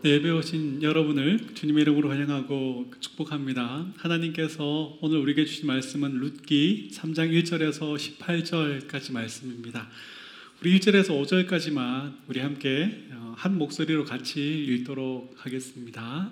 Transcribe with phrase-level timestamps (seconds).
[0.00, 3.84] 네, 예배 오신 여러분을 주님의 이름으로 환영하고 축복합니다.
[3.96, 9.88] 하나님께서 오늘 우리에게 주신 말씀은 룻기 3장 1절에서 18절까지 말씀입니다.
[10.60, 16.30] 우리 1절에서 5절까지만 우리 함께 어, 한 목소리로 같이 읽도록 하겠습니다.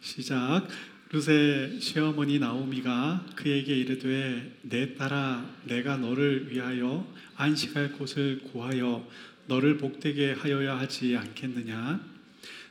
[0.00, 0.68] 시작.
[1.10, 9.04] 룻의 시어머니 나오미가 그에게 이르되 내 딸아 내가 너를 위하여 안식할 곳을 구하여
[9.48, 12.09] 너를 복되게 하여야 하지 않겠느냐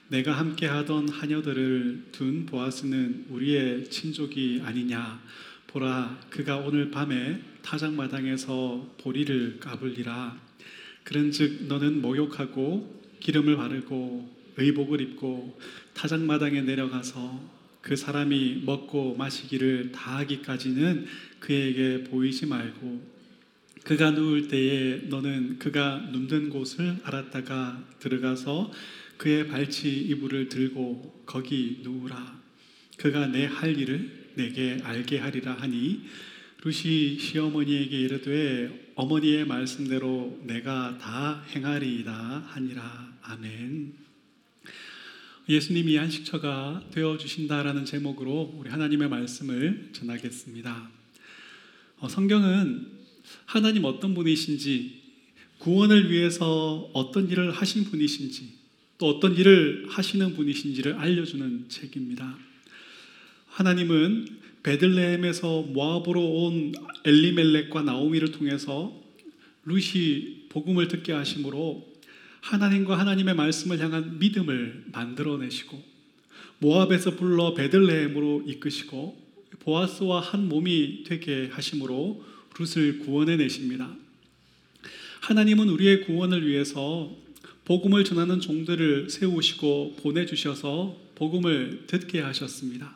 [0.09, 5.21] 내가 함께 하던 하녀들을 둔 보아스는 우리의 친족이 아니냐.
[5.67, 10.35] 보라 그가 오늘 밤에 타작마당에서 보리를 까불리라.
[11.03, 15.59] 그런즉 너는 목욕하고 기름을 바르고 의복을 입고
[15.93, 21.05] 타작마당에 내려가서 그 사람이 먹고 마시기를 다하기까지는
[21.39, 23.19] 그에게 보이지 말고
[23.83, 28.71] 그가 누울 때에 너는 그가 눕는 곳을 알았다가 들어가서
[29.19, 32.39] 그의 발치 이불을 들고 거기 누우라.
[32.97, 36.05] 그가 내 할 일을 내게 알게 하리라 하니
[36.63, 43.17] 루시 시어머니에게 이르되 어머니의 말씀대로 내가 다 행하리이다 하니라.
[43.23, 43.93] 아멘.
[45.49, 50.89] 예수님이 안식처가 되어 주신다라는 제목으로 우리 하나님의 말씀을 전하겠습니다.
[51.97, 52.87] 어, 성경은
[53.45, 55.01] 하나님 어떤 분이신지
[55.57, 58.58] 구원을 위해서 어떤 일을 하신 분이신지
[58.99, 62.37] 또 어떤 일을 하시는 분이신지를 알려주는 책입니다.
[63.47, 64.27] 하나님은
[64.61, 66.73] 베들레헴에서 모압으로 온
[67.05, 68.93] 엘리멜렉과 나오미를 통해서
[69.63, 71.87] 루시 복음을 듣게 하심으로
[72.41, 75.81] 하나님과 하나님의 말씀을 향한 믿음을 만들어내시고
[76.59, 79.17] 모압에서 불러 베들레헴으로 이끄시고
[79.59, 82.21] 보아스와 한 몸이 되게 하심으로
[82.53, 83.95] 룻을 구원해 내십니다.
[85.21, 87.15] 하나님은 우리의 구원을 위해서
[87.69, 92.95] 복음을 전하는 종들을 세우시고 보내주셔서 복음을 듣게 하셨습니다.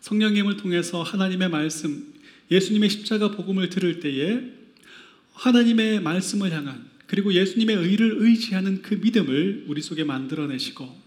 [0.00, 2.12] 성령님을 통해서 하나님의 말씀,
[2.50, 4.42] 예수님의 십자가 복음을 들을 때에
[5.32, 11.00] 하나님의 말씀을 향한 그리고 예수님의 의를 의지하는 그 믿음을 우리 속에 만들어내시고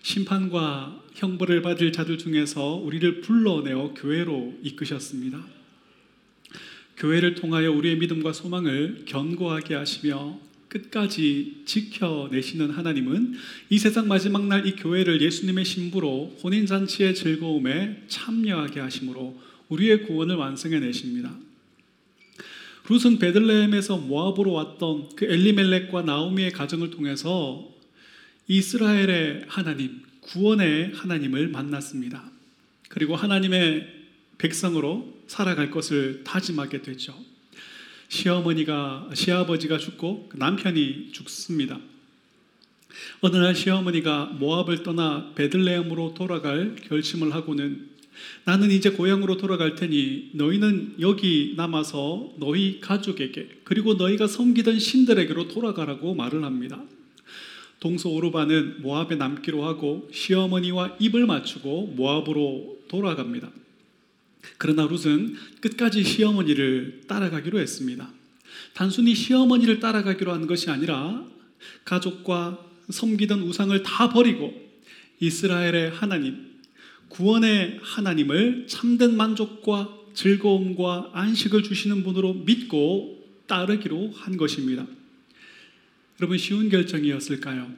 [0.00, 5.44] 심판과 형벌을 받을 자들 중에서 우리를 불러내어 교회로 이끄셨습니다.
[6.96, 13.34] 교회를 통하여 우리의 믿음과 소망을 견고하게 하시며 끝까지 지켜내시는 하나님은
[13.70, 20.80] 이 세상 마지막 날 이 교회를 예수님의 신부로 혼인잔치의 즐거움에 참여하게 하심으로 우리의 구원을 완성해
[20.80, 21.34] 내십니다.
[22.84, 27.68] 룻은 베들레헴에서 모압으로 왔던 그 엘리멜렉과 나오미의 가정을 통해서
[28.46, 32.30] 이스라엘의 하나님, 구원의 하나님을 만났습니다.
[32.88, 33.86] 그리고 하나님의
[34.38, 37.14] 백성으로 살아갈 것을 다짐하게 되죠.
[38.08, 41.78] 시어머니가 시아버지가 죽고 그 남편이 죽습니다.
[43.20, 47.88] 어느 날 시어머니가 모압을 떠나 베들레헴으로 돌아갈 결심을 하고는
[48.44, 56.14] 나는 이제 고향으로 돌아갈 테니 너희는 여기 남아서 너희 가족에게 그리고 너희가 섬기던 신들에게로 돌아가라고
[56.14, 56.82] 말을 합니다.
[57.78, 63.50] 동서 오르바는 모압에 남기로 하고 시어머니와 입을 맞추고 모압으로 돌아갑니다.
[64.56, 68.10] 그러나 룻은 끝까지 시어머니를 따라가기로 했습니다.
[68.74, 71.24] 단순히 시어머니를 따라가기로 한 것이 아니라
[71.84, 74.52] 가족과 섬기던 우상을 다 버리고
[75.20, 76.46] 이스라엘의 하나님,
[77.08, 84.86] 구원의 하나님을 참된 만족과 즐거움과 안식을 주시는 분으로 믿고 따르기로 한 것입니다.
[86.20, 87.72] 여러분, 쉬운 결정이었을까요?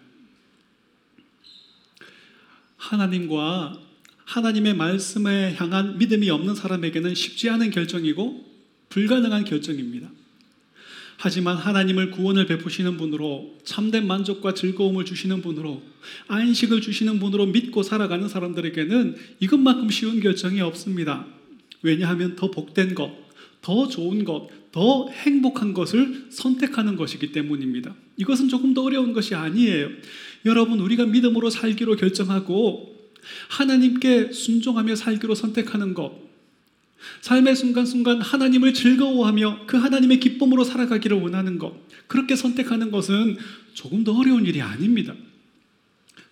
[2.76, 3.78] 하나님과
[4.31, 8.45] 하나님의 말씀에 향한 믿음이 없는 사람에게는 쉽지 않은 결정이고
[8.89, 10.09] 불가능한 결정입니다.
[11.17, 15.83] 하지만 하나님을 구원을 베푸시는 분으로 참된 만족과 즐거움을 주시는 분으로
[16.29, 21.27] 안식을 주시는 분으로 믿고 살아가는 사람들에게는 이것만큼 쉬운 결정이 없습니다.
[21.83, 23.12] 왜냐하면 더 복된 것,
[23.61, 27.97] 더 좋은 것, 더 행복한 것을 선택하는 것이기 때문입니다.
[28.17, 29.89] 이것은 조금 더 어려운 것이 아니에요.
[30.47, 33.00] 여러분, 우리가 믿음으로 살기로 결정하고
[33.49, 36.31] 하나님께 순종하며 살기로 선택하는 것,
[37.22, 41.75] 삶의 순간순간 하나님을 즐거워하며 그 하나님의 기쁨으로 살아가기를 원하는 것,
[42.06, 43.38] 그렇게 선택하는 것은
[43.75, 45.14] 조금 더 어려운 일이 아닙니다.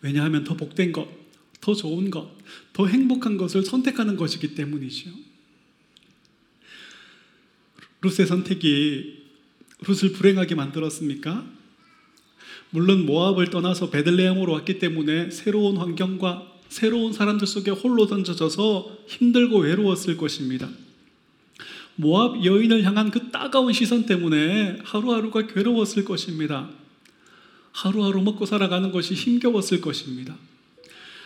[0.02, 1.08] 왜냐하면 더 복된 것,
[1.60, 2.36] 더 좋은 것,
[2.72, 5.10] 더 행복한 것을 선택하는 것이기 때문이죠.
[8.02, 9.24] 룻의 선택이
[9.86, 11.46] 룻을 불행하게 만들었습니까?
[12.70, 20.16] 물론 모압을 떠나서 베들레헴으로 왔기 때문에 새로운 환경과 새로운 사람들 속에 홀로 던져져서 힘들고 외로웠을
[20.16, 20.68] 것입니다.
[21.96, 26.70] 모압 여인을 향한 그 따가운 시선 때문에 하루하루가 괴로웠을 것입니다.
[27.72, 30.36] 하루하루 먹고 살아가는 것이 힘겨웠을 것입니다.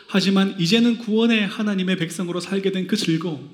[0.07, 3.51] 하지만 이제는 구원의 하나님의 백성으로 살게 된 그 즐거움,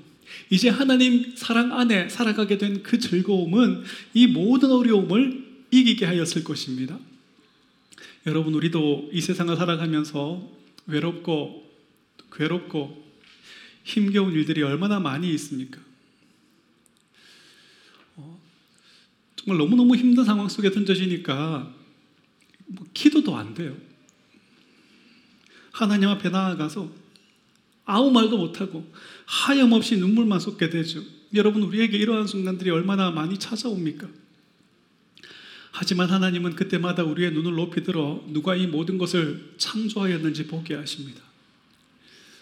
[0.50, 6.98] 이제 하나님 사랑 안에 살아가게 된 그 즐거움은 이 모든 어려움을 이기게 하였을 것입니다.
[8.26, 10.42] 여러분, 우리도 이 세상을 살아가면서
[10.86, 11.67] 외롭고
[12.32, 13.06] 괴롭고
[13.84, 15.80] 힘겨운 일들이 얼마나 많이 있습니까?
[18.16, 18.40] 어,
[19.36, 21.72] 정말 너무너무 힘든 상황 속에 던져지니까
[22.66, 23.76] 뭐 기도도 안 돼요.
[25.72, 26.90] 하나님 앞에 나아가서
[27.84, 28.90] 아무 말도 못하고
[29.24, 31.02] 하염없이 눈물만 쏟게 되죠.
[31.34, 34.08] 여러분, 우리에게 이러한 순간들이 얼마나 많이 찾아옵니까?
[35.70, 41.27] 하지만 하나님은 그때마다 우리의 눈을 높이 들어 누가 이 모든 것을 창조하였는지 보게 하십니다.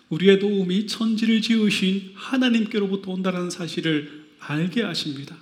[0.09, 5.37] 우리의 도움이 천지를 지으신 하나님께로부터 온다는 사실을 알게 하십니다.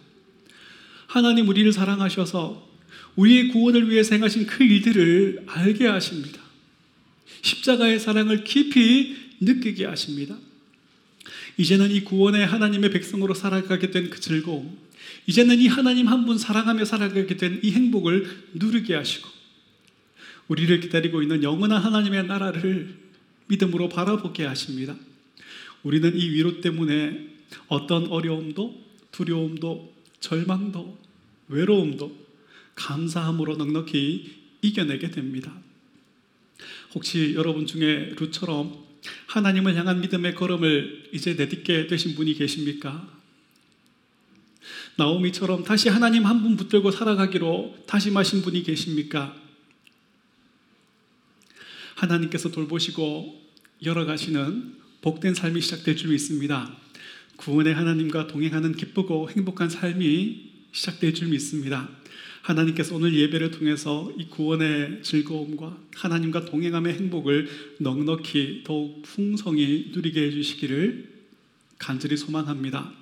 [1.06, 2.66] 하나님 우리를 사랑하셔서
[3.16, 6.40] 우리의 구원을 위해 생하신 그 일들을 알게 하십니다.
[7.42, 10.36] 십자가의 사랑을 깊이 느끼게 하십니다.
[11.58, 14.76] 이제는 이 구원의 하나님의 백성으로 살아가게 된 그 즐거움,
[15.26, 19.28] 이제는 이 하나님 한 분 사랑하며 살아가게 된 이 행복을 누리게 하시고,
[20.48, 23.03] 우리를 기다리고 있는 영원한 하나님의 나라를
[23.46, 24.96] 믿음으로 바라보게 하십니다.
[25.82, 27.28] 우리는 이 위로 때문에
[27.68, 28.82] 어떤 어려움도,
[29.12, 30.98] 두려움도, 절망도,
[31.48, 32.16] 외로움도
[32.74, 35.52] 감사함으로 넉넉히 이겨내게 됩니다.
[36.94, 38.82] 혹시 여러분 중에 루처럼
[39.26, 43.12] 하나님을 향한 믿음의 걸음을 이제 내딛게 되신 분이 계십니까?
[44.96, 49.36] 나오미처럼 다시 하나님 한 분 붙들고 살아가기로 다시마신 분이 계십니까?
[52.04, 53.42] 하나님께서 돌보시고
[53.82, 56.74] 열어가시는 복된 삶이 시작될 줄 믿습니다.
[57.36, 61.88] 구원의 하나님과 동행하는 기쁘고 행복한 삶이 시작될 줄 믿습니다.
[62.42, 67.48] 하나님께서 오늘 예배를 통해서 이 구원의 즐거움과 하나님과 동행함의 행복을
[67.80, 71.08] 넉넉히 더욱 풍성히 누리게 해주시기를
[71.78, 72.92] 간절히 소망합니다.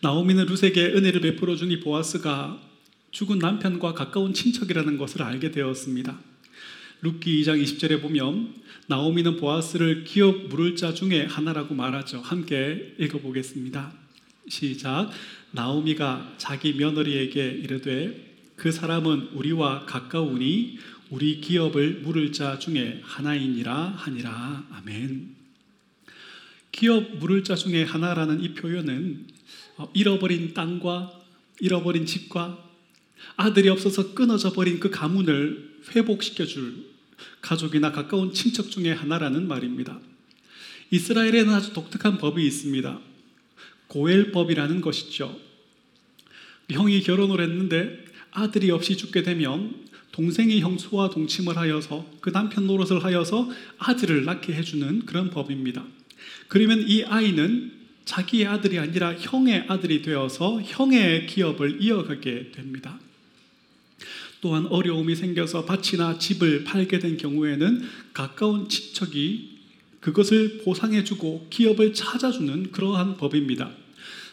[0.00, 2.60] 나오미는 룻에게 은혜를 베풀어 준 이 보아스가
[3.10, 6.31] 죽은 남편과 가까운 친척이라는 것을 알게 되었습니다.
[7.04, 8.54] 룻기 2장 20절에 보면
[8.86, 12.20] 나오미는 보아스를 기업 물을 자 중에 하나라고 말하죠.
[12.20, 13.92] 함께 읽어보겠습니다.
[14.48, 15.10] 시작.
[15.50, 20.78] 나오미가 자기 며느리에게 이르되 그 사람은 우리와 가까우니
[21.10, 24.68] 우리 기업을 물을 자 중에 하나이니라 하니라.
[24.70, 25.34] 아멘.
[26.70, 29.26] 기업 물을 자 중에 하나라는 이 표현은
[29.78, 31.20] 어, 잃어버린 땅과
[31.58, 32.64] 잃어버린 집과
[33.34, 36.91] 아들이 없어서 끊어져 버린 그 가문을 회복시켜 줄
[37.40, 39.98] 가족이나 가까운 친척 중에 하나라는 말입니다.
[40.90, 43.00] 이스라엘에는 아주 독특한 법이 있습니다.
[43.88, 45.38] 고엘법이라는 것이죠.
[46.70, 49.74] 형이 결혼을 했는데 아들이 없이 죽게 되면
[50.12, 55.84] 동생이 형수와 동침을 하여서 그 남편 노릇을 하여서 아들을 낳게 해주는 그런 법입니다.
[56.48, 57.72] 그러면 이 아이는
[58.04, 62.98] 자기의 아들이 아니라 형의 아들이 되어서 형의 기업을 이어가게 됩니다.
[64.42, 69.60] 또한 어려움이 생겨서 밭이나 집을 팔게 된 경우에는 가까운 친척이
[70.00, 73.70] 그것을 보상해주고 기업을 찾아주는 그러한 법입니다.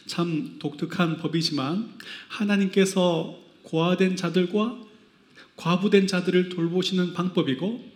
[0.06, 1.94] 참 독특한 법이지만
[2.26, 4.80] 하나님께서 고아된 자들과
[5.54, 7.88] 과부된 자들을 돌보시는 방법이고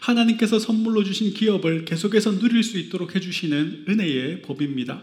[0.00, 5.02] 하나님께서 선물로 주신 기업을 계속해서 누릴 수 있도록 해주시는 은혜의 법입니다.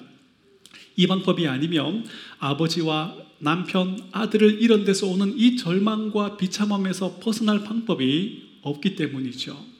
[0.95, 2.05] 이 방법이 아니면
[2.39, 9.73] 아버지와 남편, 아들을 이런 데서 오는 이 절망과 비참함에서 벗어날 방법이 없기 때문이죠.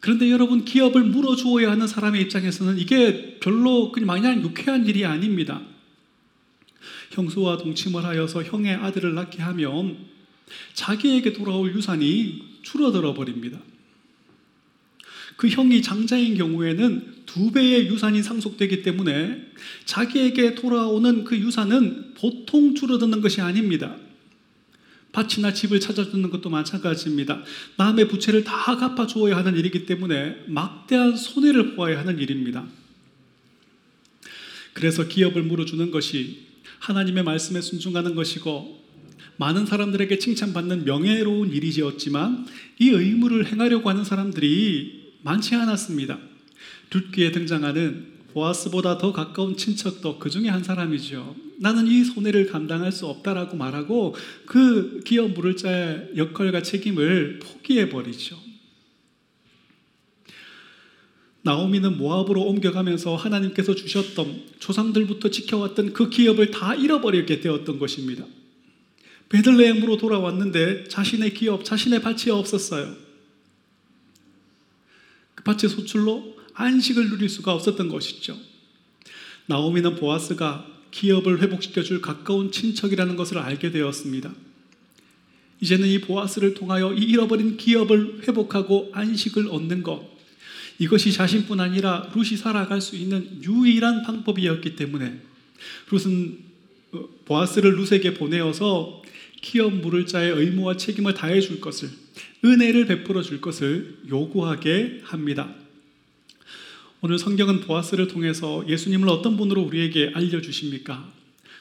[0.00, 5.62] 그런데 여러분 기업을 물어주어야 하는 사람의 입장에서는 이게 별로 그냥 마냥 유쾌한 일이 아닙니다.
[7.12, 9.96] 형수와 동침을 하여서 형의 아들을 낳게 하면
[10.74, 13.58] 자기에게 돌아올 유산이 줄어들어 버립니다.
[15.38, 19.40] 그 형이 장자인 경우에는 두 배의 유산이 상속되기 때문에
[19.84, 23.94] 자기에게 돌아오는 그 유산은 보통 줄어드는 것이 아닙니다.
[25.12, 27.44] 밭이나 집을 찾아주는 것도 마찬가지입니다.
[27.76, 32.66] 남의 부채를 다 갚아주어야 하는 일이기 때문에 막대한 손해를 보아야 하는 일입니다.
[34.72, 36.48] 그래서 기업을 물어주는 것이
[36.80, 38.84] 하나님의 말씀에 순종하는 것이고
[39.36, 42.44] 많은 사람들에게 칭찬받는 명예로운 일이지였지만
[42.80, 46.18] 이 의무를 행하려고 하는 사람들이 많지 않았습니다.
[46.90, 51.34] 룻기에 등장하는 보아스보다 더 가까운 친척도 그 중에 한 사람이죠.
[51.58, 54.14] 나는 이 손해를 감당할 수 없다라고 말하고
[54.46, 58.38] 그 기업 물을 자의 역할과 책임을 포기해 버리죠.
[61.42, 68.24] 나오미는 모압으로 옮겨가면서 하나님께서 주셨던 조상들부터 지켜왔던 그 기업을 다 잃어버리게 되었던 것입니다.
[69.30, 73.07] 베들레헴으로 돌아왔는데 자신의 기업, 자신의 밭이 없었어요.
[75.38, 78.36] 그 밭의 소출로 안식을 누릴 수가 없었던 것이죠.
[79.46, 84.34] 나오미는 보아스가 기업을 회복시켜 줄 가까운 친척이라는 것을 알게 되었습니다.
[85.60, 90.04] 이제는 이 보아스를 통하여 이 잃어버린 기업을 회복하고 안식을 얻는 것.
[90.80, 95.20] 이것이 자신뿐 아니라 룻이 살아갈 수 있는 유일한 방법이었기 때문에
[95.90, 96.38] 룻은
[96.92, 99.02] 어, 보아스를 룻에게 보내어서
[99.40, 101.90] 기업 물을 자의 의무와 책임을 다해 줄 것을
[102.44, 105.54] 은혜를 베풀어 줄 것을 요구하게 합니다.
[107.00, 111.12] 오늘 성경은 보아스를 통해서 예수님을 어떤 분으로 우리에게 알려주십니까?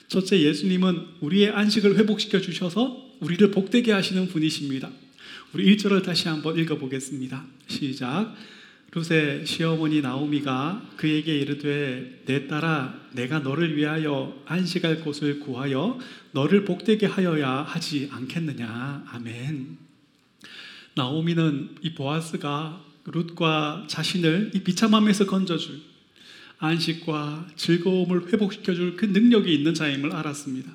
[0.07, 4.89] 첫째, 예수님은 우리의 안식을 회복시켜 주셔서 우리를 복되게 하시는 분이십니다.
[5.53, 7.45] 우리 1절을 다시 한번 읽어보겠습니다.
[7.67, 8.35] 시작.
[8.91, 15.99] 룻의 시어머니 나오미가 그에게 이르되 내 딸아 내가 너를 위하여 안식할 곳을 구하여
[16.31, 19.86] 너를 복되게 하여야 하지 않겠느냐 아멘
[20.97, 25.79] 나오미는 이 보아스가 룻과 자신을 이 비참함에서 건져줄
[26.57, 30.71] 안식과 즐거움을 회복시켜줄 그 능력이 있는 자임을 알았습니다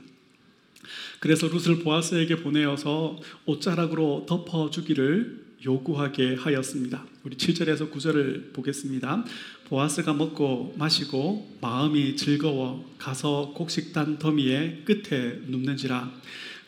[1.19, 7.05] 그래서 룻을 보아스에게 보내어서 옷자락으로 덮어주기를 요구하게 하였습니다.
[7.23, 9.25] 우리 7절에서 9절을 보겠습니다.
[9.67, 16.13] 보아스가 먹고 마시고 마음이 즐거워 가서 곡식단 더미의 끝에 눕는지라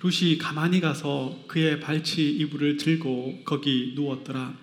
[0.04, 4.54] 룻이 가만히 가서 그의 발치 이불을 들고 거기 누웠더라.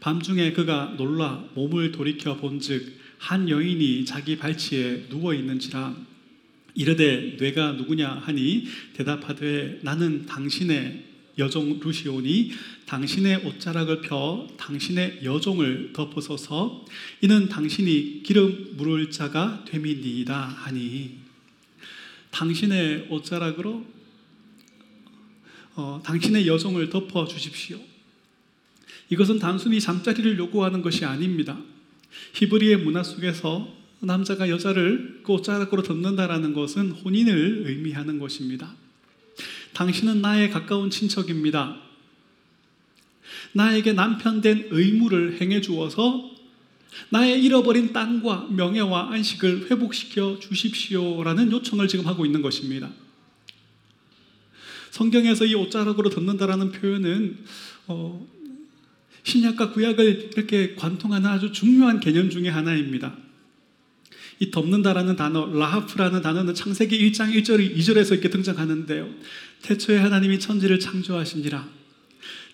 [0.00, 5.94] 밤중에 그가 놀라 몸을 돌이켜 본즉 한 여인이 자기 발치에 누워 있는지라
[6.74, 11.04] 이르되 뇌가 누구냐 하니 대답하되 나는 당신의
[11.38, 12.50] 여종 루시오니
[12.86, 16.84] 당신의 옷자락을 펴 당신의 여종을 덮어서서
[17.20, 21.18] 이는 당신이 기름 물을 자가 됨이니이다 하니
[22.32, 23.99] 당신의 옷자락으로
[25.76, 27.78] 어, 당신의 여종을 덮어 주십시오.
[29.10, 31.58] 이것은 단순히 잠자리를 요구하는 것이 아닙니다.
[32.34, 33.68] 히브리의 문화 속에서
[34.00, 38.74] 남자가 여자를 그 옷자락으로 덮는다라는 것은 혼인을 의미하는 것입니다.
[39.74, 41.76] 당신은 나의 가까운 친척입니다.
[43.52, 46.30] 나에게 남편 된 의무를 행해 주어서
[47.10, 52.90] 나의 잃어버린 땅과 명예와 안식을 회복시켜 주십시오라는 요청을 지금 하고 있는 것입니다.
[54.90, 57.38] 성경에서 이 옷자락으로 덮는다라는 표현은
[57.86, 58.26] 어,
[59.22, 63.16] 신약과 구약을 이렇게 관통하는 아주 중요한 개념 중의 하나입니다.
[64.38, 69.08] 이 덮는다라는 단어, 라하프라는 단어는 창세기 1장 1절, 2절에서 이렇게 등장하는데요.
[69.62, 71.68] 태초에 하나님이 천지를 창조하시니라.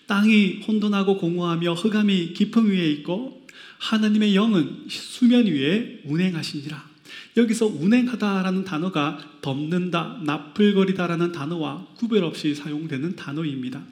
[0.05, 3.45] 땅이 혼돈하고 공허하며 흑암이 깊음 위에 있고
[3.79, 6.96] 하나님의 영은 수면 위에 운행하시니라.
[7.37, 13.83] 여기서 운행하다라는 단어가 덮는다, 나풀거리다라는 단어와 구별 없이 사용되는 단어입니다.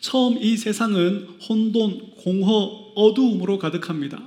[0.00, 2.52] 처음 이 세상은 혼돈, 공허,
[2.94, 4.22] 어두움으로 가득합니다.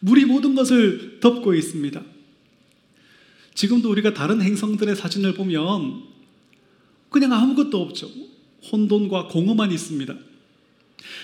[0.00, 2.02] 물이 모든 것을 덮고 있습니다.
[3.54, 6.02] 지금도 우리가 다른 행성들의 사진을 보면
[7.08, 8.10] 그냥 아무것도 없죠.
[8.70, 10.14] 혼돈과 공허만 있습니다.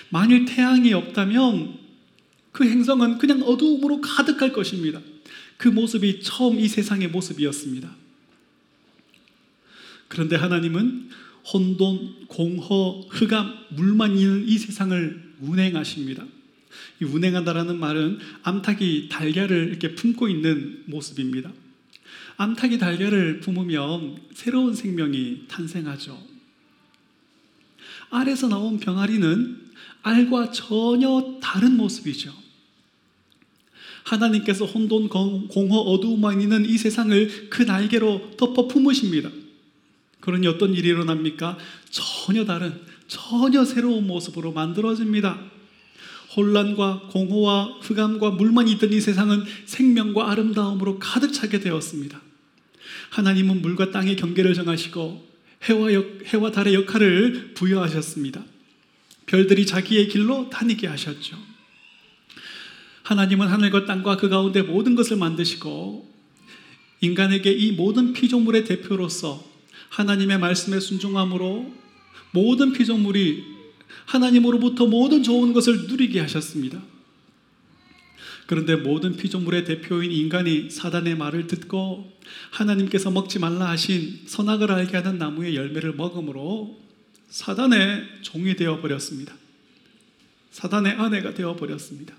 [0.09, 1.77] 만일 태양이 없다면
[2.51, 5.01] 그 행성은 그냥 어두움으로 가득할 것입니다.
[5.57, 7.89] 그 모습이 처음 이 세상의 모습이었습니다.
[10.07, 11.09] 그런데 하나님은
[11.51, 16.25] 혼돈, 공허, 흑암, 물만 있는 이 세상을 운행하십니다.
[17.01, 21.51] 이 운행한다라는 말은 암탉이 달걀을 이렇게 품고 있는 모습입니다.
[22.37, 26.21] 암탉이 달걀을 품으면 새로운 생명이 탄생하죠.
[28.09, 29.67] 알에서 나온 병아리는
[30.03, 32.33] 알과 전혀 다른 모습이죠.
[34.07, 39.29] 하나님께서 혼돈, 공허, 어두움만 있는 이 세상을 그 날개로 덮어 품으십니다.
[40.21, 41.57] 그러니 어떤 일이 일어납니까?
[41.89, 45.39] 전혀 다른, 전혀 새로운 모습으로 만들어집니다.
[46.35, 52.21] 혼란과 공허와 흑암과 물만 있던 이 세상은 생명과 아름다움으로 가득 차게 되었습니다.
[53.09, 55.27] 하나님은 물과 땅의 경계를 정하시고
[55.63, 58.43] 해와, 역, 해와 달의 역할을 부여하셨습니다.
[59.25, 61.46] 별들이 자기의 길로 다니게 하셨죠.
[63.07, 66.13] 하나님은 하늘과 땅과 그 가운데 모든 것을 만드시고
[66.99, 69.49] 인간에게 이 모든 피조물의 대표로서
[69.87, 71.73] 하나님의 말씀에 순종함으로
[72.31, 73.45] 모든 피조물이
[74.07, 76.81] 하나님으로부터 모든 좋은 것을 누리게 하셨습니다.
[78.45, 82.11] 그런데 모든 피조물의 대표인 인간이 사단의 말을 듣고
[82.51, 86.77] 하나님께서 먹지 말라 하신 선악을 알게 하는 나무의 열매를 먹음으로
[87.29, 89.33] 사단의 종이 되어 버렸습니다.
[90.51, 92.13] 사단의 아내가 되어 버렸습니다.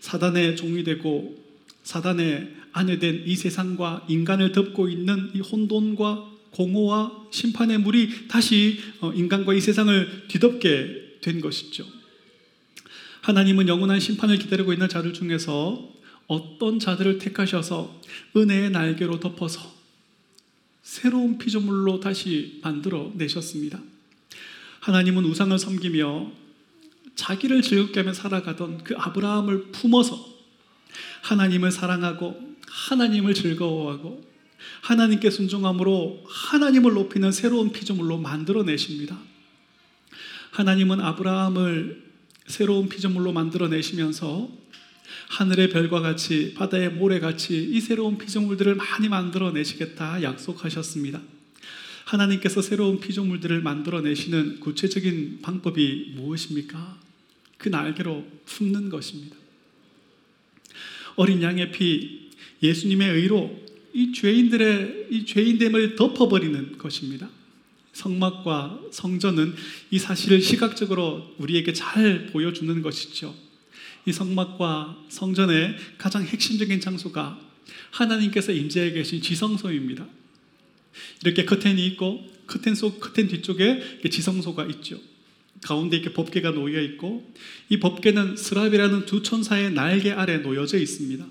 [0.00, 1.36] 사단의 종이 되고
[1.82, 9.12] 사단의 아내 된 이 세상과 인간을 덮고 있는 이 혼돈과 공허와 심판의 물이 다시 어,
[9.12, 11.84] 인간과 이 세상을 뒤덮게 된 것이죠.
[13.22, 15.92] 하나님은 영원한 심판을 기다리고 있는 자들 중에서
[16.26, 18.00] 어떤 자들을 택하셔서
[18.36, 19.74] 은혜의 날개로 덮어서
[20.82, 23.80] 새로운 피조물로 다시 만들어 내셨습니다.
[24.80, 26.32] 하나님은 우상을 섬기며
[27.18, 30.24] 자기를 즐겁게 하며 살아가던 그 아브라함을 품어서
[31.22, 34.24] 하나님을 사랑하고 하나님을 즐거워하고
[34.82, 39.18] 하나님께 순종함으로 하나님을 높이는 새로운 피조물로 만들어 내십니다.
[40.52, 42.04] 하나님은 아브라함을
[42.46, 44.48] 새로운 피조물로 만들어 내시면서
[45.30, 51.20] 하늘의 별과 같이 바다의 모래 같이 이 새로운 피조물들을 많이 만들어 내시겠다 약속하셨습니다.
[52.04, 57.07] 하나님께서 새로운 피조물들을 만들어 내시는 구체적인 방법이 무엇입니까?
[57.58, 59.36] 그 날개로 품는 것입니다.
[61.16, 62.30] 어린 양의 피,
[62.62, 67.28] 예수님의 의로 이 죄인들의 이 죄인됨을 덮어버리는 것입니다.
[67.92, 69.54] 성막과 성전은
[69.90, 73.34] 이 사실을 시각적으로 우리에게 잘 보여주는 것이죠.
[74.06, 77.40] 이 성막과 성전의 가장 핵심적인 장소가
[77.90, 80.06] 하나님께서 임재해 계신 지성소입니다.
[81.24, 85.00] 이렇게 커튼이 있고 커튼 속 커튼 뒤쪽에 지성소가 있죠.
[85.62, 87.32] 가운데 이렇게 법궤가 놓여 있고
[87.68, 91.26] 이 법궤는 스랍이라는 두 천사의 날개 아래 놓여져 있습니다.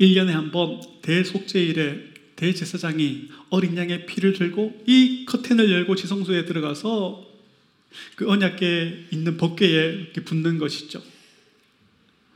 [0.00, 7.30] 1년에 한 번 대속죄일에 대제사장이 어린 양의 피를 들고 이 커튼을 열고 지성소에 들어가서
[8.16, 11.02] 그 언약궤에 있는 법궤에 이렇게 붓는 것이죠.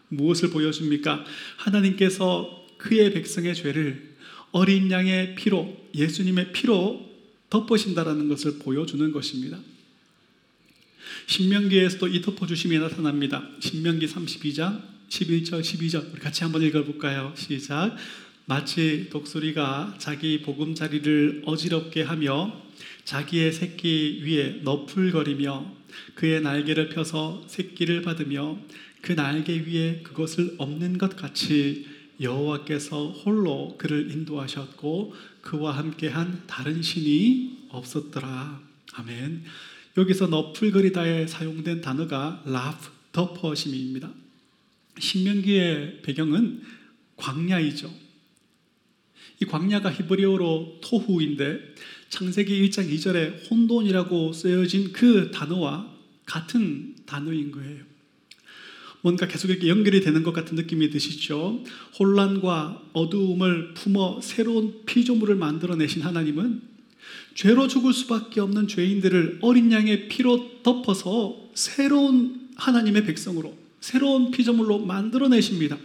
[0.09, 1.25] 무엇을 보여줍니까?
[1.57, 4.15] 하나님께서 그의 백성의 죄를
[4.53, 7.07] 어린 양의 피로 예수님의 피로
[7.51, 9.59] 덮으신다라는 것을 보여주는 것입니다.
[11.29, 13.47] 신명기에서도 이 덮어주심이 나타납니다.
[13.61, 14.81] 신명기 32장
[15.11, 17.35] 11절 12절 우리 같이 한번 읽어볼까요?
[17.37, 17.97] 시작
[18.47, 22.59] 마치 독수리가 자기 보금자리를 어지럽게 하며
[23.05, 25.71] 자기의 새끼 위에 너풀거리며
[26.15, 28.59] 그의 날개를 펴서 새끼를 받으며
[29.03, 31.87] 그 날개 위에 그것을 없는 것 같이
[32.23, 38.63] 여호와께서 홀로 그를 인도하셨고 그와 함께한 다른 신이 없었더라.
[38.95, 39.45] 아멘.
[39.99, 44.09] 여기서 너풀거리다에 사용된 단어가 라프 덮어심입니다.
[44.97, 46.63] 신명기의 배경은
[47.17, 47.93] 광야이죠.
[49.41, 51.75] 이 광야가 히브리어로 토후인데
[52.11, 55.93] 창세기 1장 2절에 혼돈이라고 쓰여진 그 단어와
[56.27, 57.83] 같은 단어인 거예요.
[59.01, 61.65] 뭔가 계속 이렇게 연결이 되는 것 같은 느낌이 드시죠?
[61.99, 66.78] 혼란과 어두움을 품어 새로운 피조물을 만들어내신 하나님은
[67.39, 75.79] 죄로 죽을 수밖에 없는 죄인들을 어린 양의 피로 덮어서 새로운 하나님의 백성으로 새로운 피조물로 만들어내십니다.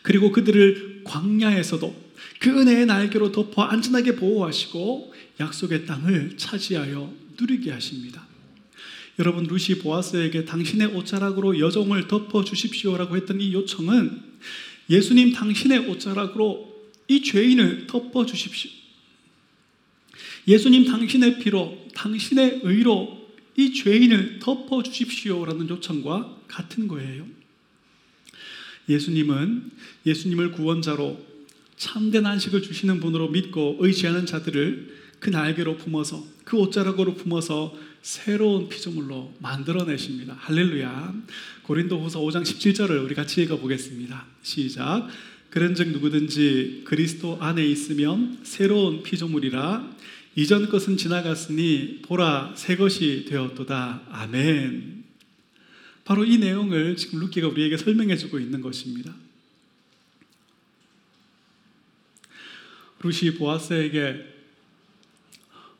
[0.00, 1.94] 그리고 그들을 광야에서도
[2.38, 8.26] 그 은혜의 날개로 덮어 안전하게 보호하시고 약속의 땅을 차지하여 누리게 하십니다.
[9.18, 14.22] 여러분 루시 보아스에게 당신의 옷자락으로 여종을 덮어 주십시오라고 했던 이 요청은
[14.88, 18.79] 예수님 당신의 옷자락으로 이 죄인을 덮어 주십시오.
[20.48, 27.26] 예수님 당신의 피로, 당신의 의로 이 죄인을 덮어 주십시오라는 요청과 같은 거예요.
[28.88, 29.70] 예수님은
[30.06, 31.20] 예수님을 구원자로
[31.76, 39.34] 참된 안식을 주시는 분으로 믿고 의지하는 자들을 그 날개로 품어서 그 옷자락으로 품어서 새로운 피조물로
[39.40, 40.34] 만들어내십니다.
[40.38, 41.14] 할렐루야.
[41.62, 44.26] 고린도후서 5장 17절을 우리 같이 읽어보겠습니다.
[44.42, 45.08] 시작.
[45.50, 49.90] 그런즉 누구든지 그리스도 안에 있으면 새로운 피조물이라
[50.40, 54.04] 이전 것은 지나갔으니 보라 새 것이 되었도다.
[54.10, 55.04] 아멘.
[56.02, 59.14] 바로 이 내용을 지금 루키가 우리에게 설명해 주고 있는 것입니다.
[63.02, 64.24] 루시 보아스에게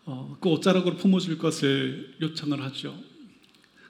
[0.04, 3.02] 어, 그 옷자락으로 품어줄 것을 요청을 하죠.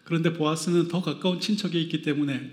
[0.04, 2.48] 그런데 보아스는 더 가까운 친척이 있기 때문에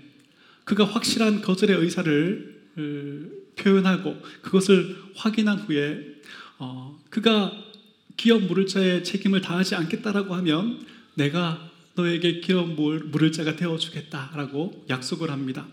[0.64, 6.16] 그가 확실한 거절의 의사를 어, 표현하고 그것을 확인한 후에
[6.58, 7.67] 어, 그가
[8.18, 15.30] 기업 물을 자의 책임을 다하지 않겠다라고 하면 내가 너에게 기업 물을 자가 되어 주겠다라고 약속을
[15.30, 15.66] 합니다.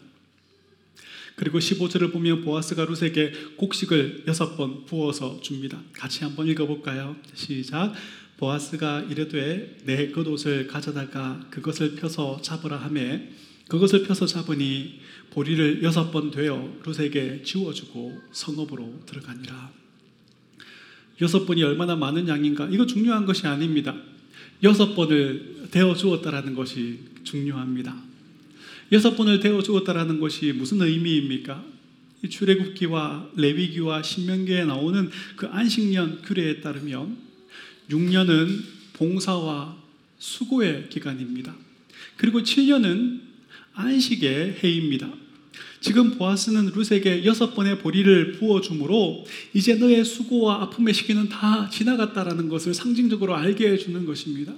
[1.35, 5.81] 그리고 15절을 보면 보아스가 룻에게 곡식을 여섯 번 부어서 줍니다.
[5.91, 7.15] 같이 한번 읽어볼까요?
[7.33, 7.93] 시작.
[8.37, 13.29] 보아스가 이르되 내 겉옷을 가져다가 그것을 펴서 잡으라 하매
[13.67, 14.99] 그것을 펴서 잡으니
[15.31, 19.84] 보리를 여섯 번 되어 룻에게 지워주고 성읍으로 들어가니라.
[21.21, 22.67] 여섯 번이 얼마나 많은 양인가?
[22.71, 23.95] 이거 중요한 것이 아닙니다.
[24.63, 27.95] 여섯 번을 데워 주었다라는 것이 중요합니다.
[28.91, 31.63] 여섯 번을 데워 주었다라는 것이 무슨 의미입니까?
[32.23, 37.17] 이 출애굽기와 레위기와 신명기에 나오는 그 안식년 규례에 따르면
[37.89, 38.61] 6년은
[38.93, 39.77] 봉사와
[40.17, 41.55] 수고의 기간입니다.
[42.17, 43.21] 그리고 7년은
[43.73, 45.11] 안식의 해입니다.
[45.85, 52.73] 지금 보아스는 룻에게 여섯 번의 보리를 부어주므로 이제 너의 수고와 아픔의 시기는 다 지나갔다라는 것을
[52.73, 54.51] 상징적으로 알게 해주는 것입니다.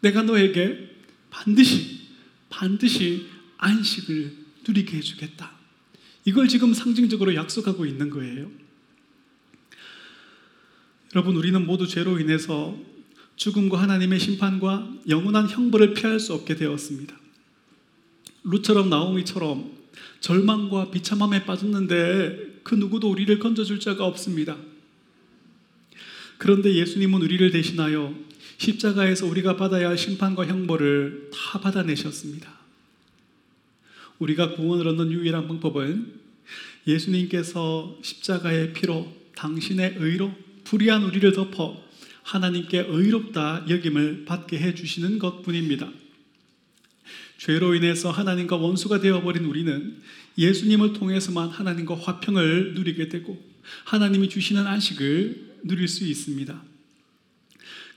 [0.00, 0.88] 내가 너에게
[1.28, 2.00] 반드시
[2.48, 3.26] 반드시
[3.58, 4.32] 안식을
[4.66, 5.52] 누리게 해주겠다.
[6.24, 8.50] 이걸 지금 상징적으로 약속하고 있는 거예요.
[11.14, 12.74] 여러분, 우리는 모두 죄로 인해서
[13.36, 17.20] 죽음과 하나님의 심판과 영원한 형벌을 피할 수 없게 되었습니다.
[18.44, 19.81] 루처럼 나오미처럼
[20.20, 24.56] 절망과 비참함에 빠졌는데 그 누구도 우리를 건져줄 자가 없습니다.
[26.38, 28.14] 그런데 예수님은 우리를 대신하여
[28.58, 32.52] 십자가에서 우리가 받아야 할 심판과 형벌을 다 받아내셨습니다.
[34.18, 36.20] 우리가 구원을 얻는 유일한 방법은
[36.86, 40.32] 예수님께서 십자가의 피로 당신의 의로
[40.64, 41.82] 불의한 우리를 덮어
[42.22, 45.90] 하나님께 의롭다 여김을 받게 해 주시는 것 뿐입니다.
[47.44, 49.96] 죄로 인해서 하나님과 원수가 되어버린 우리는
[50.38, 53.36] 예수님을 통해서만 하나님과 화평을 누리게 되고
[53.82, 56.62] 하나님이 주시는 안식을 누릴 수 있습니다.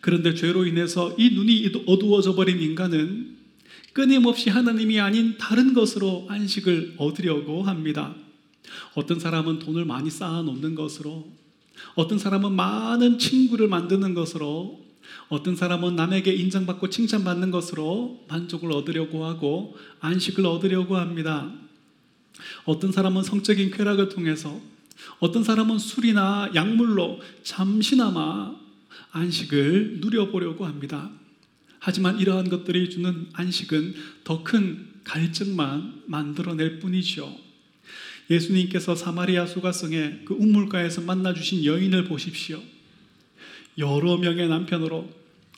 [0.01, 3.36] 그런데 죄로 인해서 이 눈이 어두워져 버린 인간은
[3.93, 8.15] 끊임없이 하나님이 아닌 다른 것으로 안식을 얻으려고 합니다.
[8.95, 11.31] 어떤 사람은 돈을 많이 쌓아 놓는 것으로,
[11.93, 14.84] 어떤 사람은 많은 친구를 만드는 것으로,
[15.29, 21.51] 어떤 사람은 남에게 인정받고 칭찬받는 것으로 만족을 얻으려고 하고 안식을 얻으려고 합니다.
[22.65, 24.61] 어떤 사람은 성적인 쾌락을 통해서,
[25.19, 28.55] 어떤 사람은 술이나 약물로 잠시나마
[29.11, 31.09] 안식을 누려보려고 합니다.
[31.79, 37.38] 하지만 이러한 것들이 주는 안식은 더 큰 갈증만 만들어낼 뿐이죠.
[38.29, 42.59] 예수님께서 사마리아 수가성의 그 우물가에서 만나 주신 여인을 보십시오.
[43.77, 45.09] 여러 명의 남편으로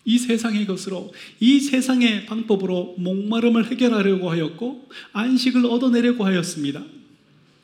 [0.06, 6.84] 이 세상의 것으로 이 세상의 방법으로 목마름을 해결하려고 하였고 안식을 얻어내려고 하였습니다.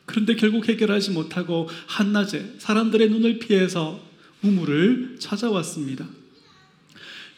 [0.05, 4.03] 그런데 결국 해결하지 못하고 한낮에 사람들의 눈을 피해서
[4.41, 6.05] 우물을 찾아왔습니다.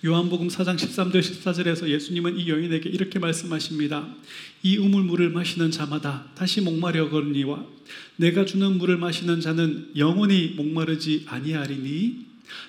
[0.03, 4.07] 요한복음 4장 13절 14절에서 예수님은 이 여인에게 이렇게 말씀하십니다.
[4.61, 7.65] 이 우물물을 마시는 자마다 다시 목마려거니와
[8.17, 12.24] 내가 주는 물을 마시는 자는 영원히 목마르지 아니하리니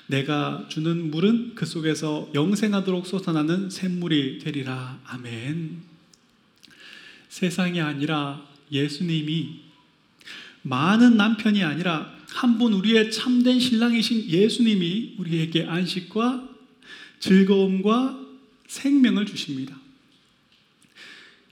[0.06, 5.00] 내가 주는 물은 그 속에서 영생하도록 솟아나는 샘물이 되리라.
[5.04, 5.82] 아멘.
[7.28, 9.60] 세상이 아니라 예수님이
[10.62, 16.48] 많은 남편이 아니라 한 분 우리의 참된 신랑이신 예수님이 우리에게 안식과
[17.18, 18.20] 즐거움과
[18.66, 19.78] 생명을 주십니다.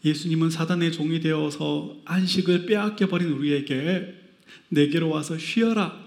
[0.04, 4.14] 예수님은 사단의 종이 되어서 안식을 빼앗겨 버린 우리에게
[4.68, 6.03] 내게로 와서 쉬어라.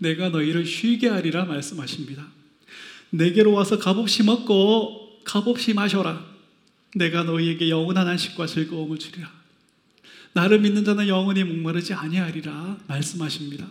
[0.00, 2.26] 내가 너희를 쉬게 하리라 말씀하십니다.
[3.10, 6.28] 내게로 와서 값없이 먹고 값없이 마셔라.
[6.94, 9.30] 내가 너희에게 영원한 안식과 즐거움을 주리라.
[10.32, 13.68] 나를 믿는 자는 영원히 목마르지 아니하리라 말씀하십니다.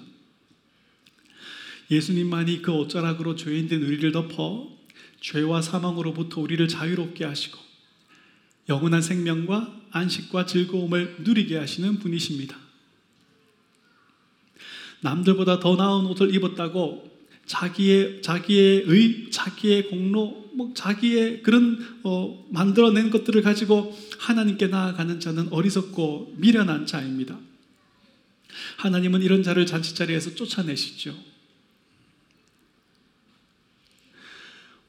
[1.89, 4.69] 예수님만이 그 옷자락으로 죄인된 우리를 덮어
[5.21, 7.57] 죄와 사망으로부터 우리를 자유롭게 하시고
[8.69, 12.68] 영원한 생명과 안식과 즐거움을 누리게 하시는 분이십니다.
[15.01, 17.09] 남들보다 더 나은 옷을 입었다고
[17.45, 25.47] 자기의 자기의 의, 자기의 공로, 뭐 자기의 그런 어, 만들어낸 것들을 가지고 하나님께 나아가는 자는
[25.51, 27.39] 어리석고 미련한 자입니다.
[28.77, 31.17] 하나님은 이런 자를 잔치자리에서 쫓아내시죠.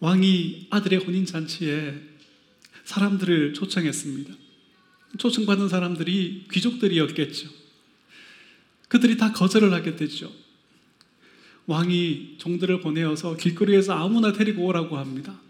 [0.00, 1.94] 왕이 아들의 혼인 잔치에
[2.84, 4.34] 사람들을 초청했습니다.
[5.18, 7.59] 초청받은 사람들이 귀족들이었겠죠.
[8.90, 10.30] 그들이 다 거절을 하게 되죠.
[11.66, 15.40] 왕이 종들을 보내어서 길거리에서 아무나 데리고 오라고 합니다.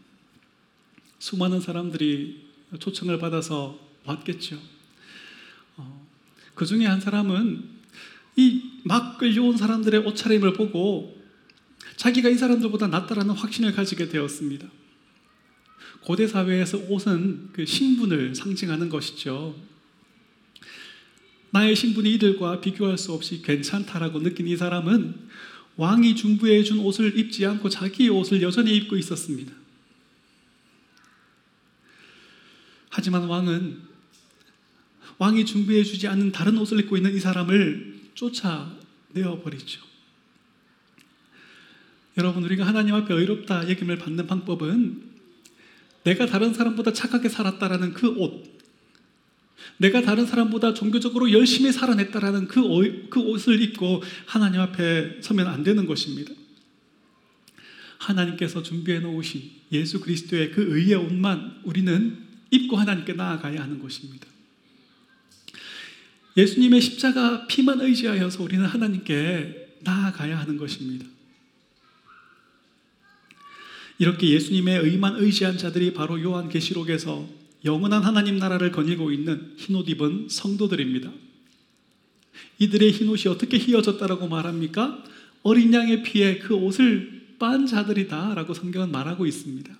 [1.18, 2.44] 수많은 사람들이
[2.78, 4.56] 초청을 받아서 왔겠죠.
[5.76, 6.06] 어,
[6.54, 7.80] 그 중에 한 사람은
[8.36, 11.18] 이 막 끌려온 사람들의 옷차림을 보고
[11.96, 14.68] 자기가 이 사람들보다 낫다라는 확신을 가지게 되었습니다.
[16.02, 19.54] 고대 사회에서 옷은 그 신분을 상징하는 것이죠.
[21.50, 25.14] 나의 신분이 이들과 비교할 수 없이 괜찮다라고 느낀 이 사람은
[25.76, 29.52] 왕이 준비해 준 옷을 입지 않고 자기의 옷을 여전히 입고 있었습니다.
[32.90, 33.80] 하지만 왕은
[35.18, 39.80] 왕이 준비해 주지 않은 다른 옷을 입고 있는 이 사람을 쫓아내어 버리죠.
[42.18, 45.10] 여러분 우리가 하나님 앞에 의롭다 얘기를 받는 방법은
[46.04, 48.59] 내가 다른 사람보다 착하게 살았다라는 그 옷,
[49.78, 55.62] 내가 다른 사람보다 종교적으로 열심히 살아냈다라는 그, 옷, 그 옷을 입고 하나님 앞에 서면 안
[55.62, 56.32] 되는 것입니다.
[57.98, 62.18] 하나님께서 준비해 놓으신 예수 그리스도의 그 의의 옷만 우리는
[62.50, 64.26] 입고 하나님께 나아가야 하는 것입니다.
[66.36, 71.06] 예수님의 십자가 피만 의지하여서 우리는 하나님께 나아가야 하는 것입니다.
[73.98, 81.10] 이렇게 예수님의 의만 의지한 자들이 바로 요한계시록에서 영원한 하나님 나라를 거닐고 있는 흰옷 입은 성도들입니다.
[82.58, 85.04] 이들의 흰옷이 어떻게 휘어졌다라고 말합니까?
[85.42, 89.74] 어린 양의 피에 그 옷을 빤 자들이다라고 성경은 말하고 있습니다.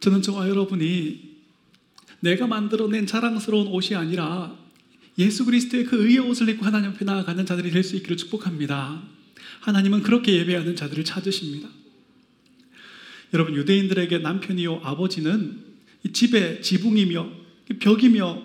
[0.00, 1.32] 저는 저와 여러분이
[2.20, 4.56] 내가 만들어낸 자랑스러운 옷이 아니라
[5.18, 9.02] 예수 그리스도의 그 의의 옷을 입고 하나님 앞에 나아가는 자들이 될 수 있기를 축복합니다.
[9.60, 11.68] 하나님은 그렇게 예배하는 자들을 찾으십니다.
[13.32, 15.64] 여러분 유대인들에게 남편이요 아버지는
[16.12, 17.30] 집의 지붕이며
[17.80, 18.42] 벽이며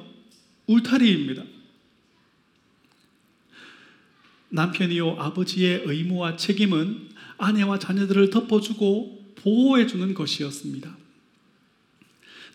[0.68, 1.44] 울타리입니다.
[4.50, 10.98] 남편이요 아버지의 의무와 책임은 아내와 자녀들을 덮어주고 보호해주는 것이었습니다.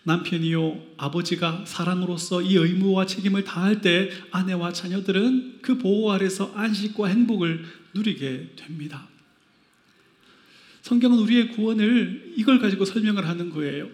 [0.05, 7.63] 남편이요 아버지가 사랑으로서 이 의무와 책임을 다할 때 아내와 자녀들은 그 보호 아래서 안식과 행복을
[7.93, 9.07] 누리게 됩니다.
[10.83, 13.87] 성경은 우리의 구원을 이걸 가지고 설명을 하는 거예요.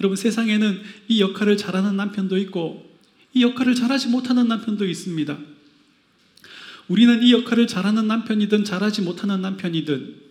[0.00, 2.90] 여러분 세상에는 이 역할을 잘하는 남편도 있고
[3.34, 5.38] 이 역할을 잘하지 못하는 남편도 있습니다.
[6.88, 10.24] 우리는 이 역할을 잘하는 남편이든 잘하지 못하는 남편이든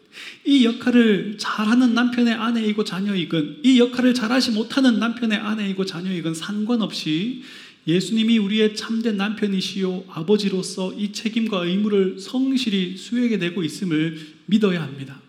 [0.46, 7.44] 이 역할을 잘하는 남편의 아내이고 자녀이건 이 역할을 잘하지 못하는 남편의 아내이고 자녀이건 상관없이
[7.86, 15.23] 예수님이 우리의 참된 남편이시요 아버지로서 이 책임과 의무를 성실히 수행해 내고 있음을 믿어야 합니다.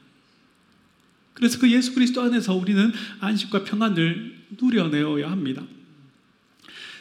[1.34, 5.66] 그래서 그 예수 그리스도 안에서 우리는 안식과 평안을 누려내어야 합니다.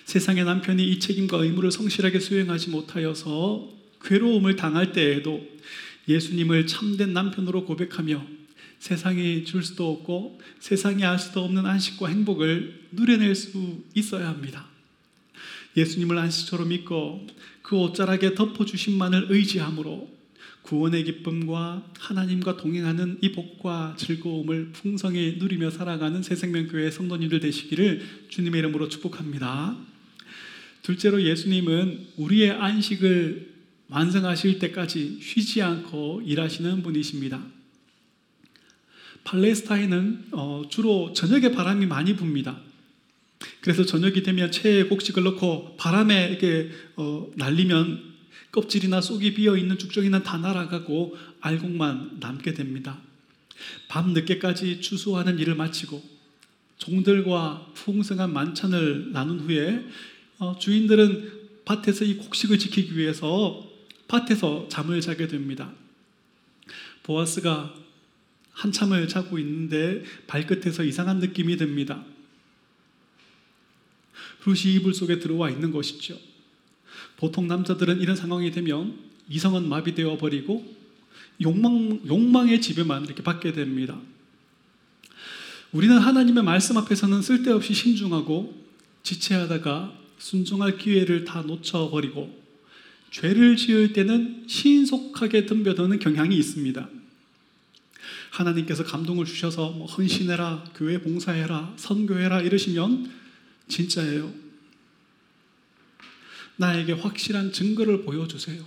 [0.06, 3.70] 세상의 남편이 이 책임과 의무를 성실하게 수행하지 못하여서
[4.02, 5.48] 괴로움을 당할 때에도
[6.08, 8.26] 예수님을 참된 남편으로 고백하며
[8.80, 14.68] 세상이 줄 수도 없고 세상이 알 수도 없는 안식과 행복을 누려낼 수 있어야 합니다.
[15.78, 17.26] 예수님을 안식처럼 믿고
[17.62, 20.13] 그 옷자락에 덮어주신만을 의지함으로
[20.64, 28.88] 구원의 기쁨과 하나님과 동행하는 이 복과 즐거움을 풍성히 누리며 살아가는 새생명교회 성도님들 되시기를 주님의 이름으로
[28.90, 29.78] 축복합니다.
[30.82, 33.54] 둘째로 예수님은 우리의 안식을
[33.90, 37.44] 완성하실 때까지 쉬지 않고 일하시는 분이십니다.
[39.26, 42.58] 팔레스타인은 어, 주로 저녁에 바람이 많이 붑니다.
[43.62, 48.13] 그래서 저녁이 되면 체에 곡식을 넣고 바람에 이렇게 어, 날리면
[48.52, 53.00] 껍질이나 쏙이 비어 있는 죽정이는 다 날아가고 알곡만 남게 됩니다.
[53.88, 56.04] 밤 늦게까지 추수하는 일을 마치고
[56.78, 59.86] 종들과 풍성한 만찬을 나눈 후에
[60.40, 63.70] 어, 주인들은 밭에서 이 곡식을 지키기 위해서
[64.08, 65.72] 밭에서 잠을 자게 됩니다.
[67.04, 67.74] 보아스가
[68.52, 72.04] 한참을 자고 있는데 발끝에서 이상한 느낌이 듭니다.
[74.46, 76.18] 룻이 이불 속에 들어와 있는 것이죠.
[77.18, 78.94] 보통 남자들은 이런 상황이 되면
[79.30, 80.66] 이성은 마비되어 버리고
[81.42, 84.00] 욕망, 욕망의 지배만 이렇게 받게 됩니다.
[85.72, 88.54] 우리는 하나님의 말씀 앞에서는 쓸데없이 신중하고
[89.02, 92.44] 지체하다가 순종할 기회를 다 놓쳐버리고
[93.12, 96.90] 죄를 지을 때는 신속하게 덤벼드는 경향이 있습니다.
[98.32, 103.12] 하나님께서 감동을 주셔서 뭐 헌신해라, 교회 봉사해라, 선교해라 이러시면
[103.68, 104.43] 진짜예요.
[106.58, 108.64] 나에게 확실한 증거를 보여주세요.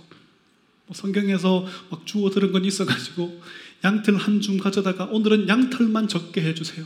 [0.85, 3.41] 뭐 성경에서 막 주워 들은 건 있어가지고
[3.83, 6.85] 양털 한 줌 가져다가 오늘은 양털만 적게 해주세요.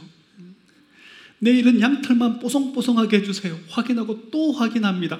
[1.39, 3.59] 내일은 양털만 뽀송뽀송하게 해주세요.
[3.69, 5.19] 확인하고 또 확인합니다.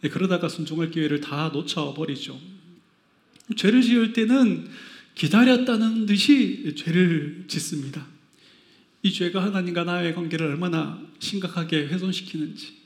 [0.00, 2.38] 네, 그러다가 순종할 기회를 다 놓쳐버리죠.
[3.56, 4.68] 죄를 지을 때는
[5.14, 8.06] 기다렸다는 듯이 죄를 짓습니다.
[9.02, 12.77] 이 죄가 하나님과 나의 관계를 얼마나 심각하게 훼손시키는지,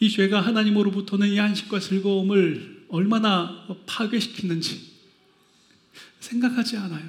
[0.00, 4.90] 이 죄가 하나님으로부터는 이 안식과 즐거움을 얼마나 파괴시키는지
[6.20, 7.08] 생각하지 않아요.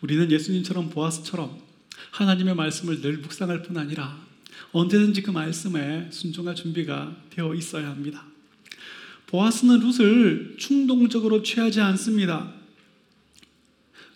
[0.00, 1.58] 우리는 예수님처럼 보아스처럼
[2.12, 4.16] 하나님의 말씀을 늘 묵상할 뿐 아니라
[4.70, 8.24] 언제든지 그 말씀에 순종할 준비가 되어 있어야 합니다.
[9.26, 12.52] 보아스는 룻을 충동적으로 취하지 않습니다.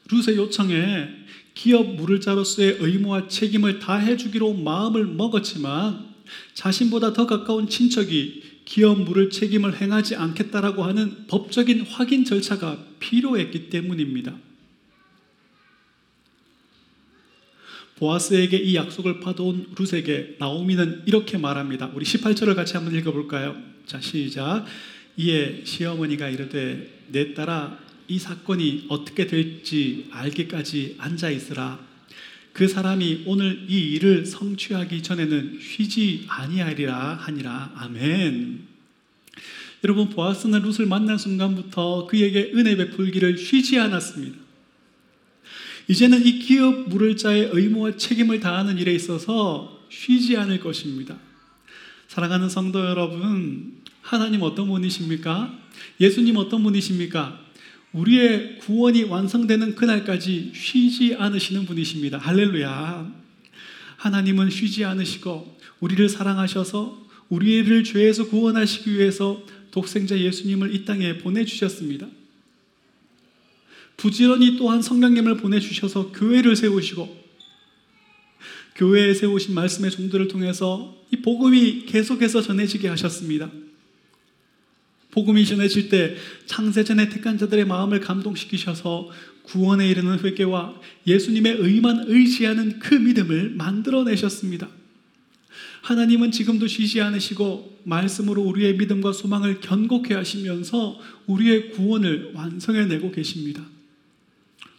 [0.08, 1.08] 룻의 요청에
[1.54, 6.09] 기업 물을 자로서의 의무와 책임을 다해 주기로 마음을 먹었지만
[6.54, 14.36] 자신보다 더 가까운 친척이 기업 물을 책임을 행하지 않겠다라고 하는 법적인 확인 절차가 필요했기 때문입니다.
[17.96, 21.90] 보아스에게 이 약속을 받아온 룻에게 나오미는 이렇게 말합니다.
[21.94, 23.56] 우리 18절을 같이 한번 읽어볼까요?
[23.84, 24.64] 자, 시작.
[25.16, 31.89] 이에 시어머니가 이르되 내 딸아 이 사건이 어떻게 될지 알기까지 앉아 있으라.
[32.60, 37.72] 그 사람이 오늘 이 일을 성취하기 전에는 쉬지 아니하리라 하니라.
[37.74, 38.66] 아멘.
[39.82, 44.36] 여러분 보아스는 룻을 만난 순간부터 그에게 은혜 베풀기를 쉬지 않았습니다.
[45.88, 51.16] 이제는 이 기업 물을 자의 의무와 책임을 다하는 일에 있어서 쉬지 않을 것입니다.
[52.08, 55.58] 사랑하는 성도 여러분, 하나님 어떤 분이십니까?
[55.98, 57.40] 예수님 어떤 분이십니까?
[57.92, 62.18] 우리의 구원이 완성되는 그날까지 쉬지 않으시는 분이십니다.
[62.18, 63.12] 할렐루야.
[63.96, 72.06] 하나님은 쉬지 않으시고 우리를 사랑하셔서 우리를 죄에서 구원하시기 위해서 독생자 예수님을 이 땅에 보내주셨습니다.
[73.96, 77.20] 부지런히 또한 성령님을 보내주셔서 교회를 세우시고
[78.76, 83.50] 교회에 세우신 말씀의 종들을 통해서 이 복음이 계속해서 전해지게 하셨습니다.
[85.10, 89.10] 복음이 전해 질 때 창세전에 택한 자들의 마음을 감동시키셔서
[89.42, 94.68] 구원에 이르는 회개와 예수님의 의만 의지하는 그 믿음을 만들어내셨습니다.
[95.82, 103.62] 하나님은 지금도 쉬지 않으시고 말씀으로 우리의 믿음과 소망을 견고케 하시면서 우리의 구원을 완성해 내고 계십니다.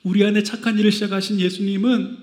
[0.03, 2.17] 우리 안에 착한 일을 시작하신 예수님은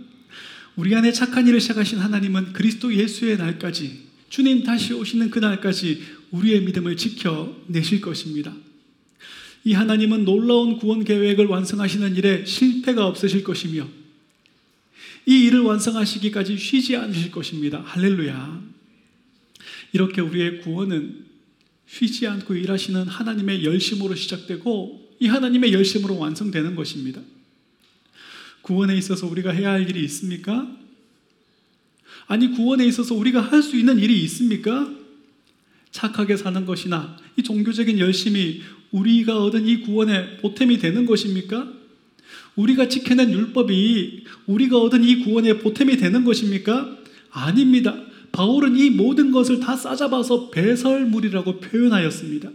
[0.77, 6.63] 우리 안에 착한 일을 시작하신 하나님은 그리스도 예수의 날까지 주님 다시 오시는 그 날까지 우리의
[6.63, 8.55] 믿음을 지켜 내실 것입니다.
[9.65, 13.89] 이 하나님은 놀라운 구원 계획을 완성하시는 일에 실패가 없으실 것이며
[15.27, 17.83] 이 일을 완성하시기까지 쉬지 않으실 것입니다.
[17.85, 18.63] 할렐루야.
[19.93, 21.27] 이렇게 우리의 구원은
[21.87, 27.21] 쉬지 않고 일하시는 하나님의 열심으로 시작되고 이 하나님의 열심으로 완성되는 것입니다.
[28.63, 30.71] 구원에 있어서 우리가 해야 할 일이 있습니까?
[32.27, 34.98] 아니, 구원에 있어서 우리가 할 수 있는 일이 있습니까?
[35.99, 41.73] 착하게 사는 것이나 이 종교적인 열심이 우리가 얻은 이 구원의 보탬이 되는 것입니까?
[42.55, 46.97] 우리가 지켜낸 율법이 우리가 얻은 이 구원의 보탬이 되는 것입니까?
[47.31, 47.97] 아닙니다.
[48.31, 52.51] 바울은 이 모든 것을 다 싸잡아서 배설물이라고 표현하였습니다.